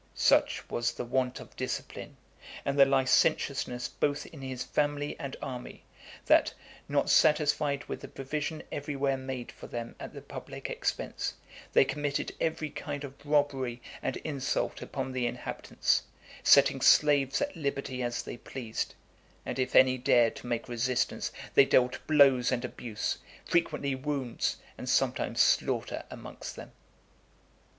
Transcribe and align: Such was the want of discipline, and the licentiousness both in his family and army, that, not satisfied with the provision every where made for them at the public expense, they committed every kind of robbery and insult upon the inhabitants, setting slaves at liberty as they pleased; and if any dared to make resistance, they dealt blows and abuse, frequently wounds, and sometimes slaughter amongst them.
Such 0.15 0.67
was 0.67 0.93
the 0.93 1.05
want 1.05 1.39
of 1.39 1.55
discipline, 1.55 2.17
and 2.65 2.79
the 2.79 2.85
licentiousness 2.87 3.87
both 3.87 4.25
in 4.25 4.41
his 4.41 4.63
family 4.63 5.15
and 5.19 5.37
army, 5.43 5.83
that, 6.25 6.55
not 6.89 7.07
satisfied 7.07 7.83
with 7.85 8.01
the 8.01 8.07
provision 8.07 8.63
every 8.71 8.95
where 8.95 9.15
made 9.15 9.51
for 9.51 9.67
them 9.67 9.95
at 9.99 10.15
the 10.15 10.21
public 10.23 10.71
expense, 10.71 11.35
they 11.73 11.85
committed 11.85 12.33
every 12.41 12.71
kind 12.71 13.03
of 13.03 13.23
robbery 13.23 13.79
and 14.01 14.17
insult 14.23 14.81
upon 14.81 15.11
the 15.11 15.27
inhabitants, 15.27 16.01
setting 16.41 16.81
slaves 16.81 17.39
at 17.39 17.55
liberty 17.55 18.01
as 18.01 18.23
they 18.23 18.37
pleased; 18.37 18.95
and 19.45 19.59
if 19.59 19.75
any 19.75 19.99
dared 19.99 20.35
to 20.37 20.47
make 20.47 20.67
resistance, 20.67 21.31
they 21.53 21.63
dealt 21.65 21.99
blows 22.07 22.51
and 22.51 22.65
abuse, 22.65 23.19
frequently 23.45 23.93
wounds, 23.93 24.57
and 24.79 24.89
sometimes 24.89 25.39
slaughter 25.39 26.03
amongst 26.09 26.55
them. 26.55 26.71